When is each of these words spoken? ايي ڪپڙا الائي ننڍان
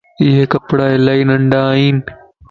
ايي 0.21 0.43
ڪپڙا 0.53 0.85
الائي 0.95 1.21
ننڍان 1.29 1.95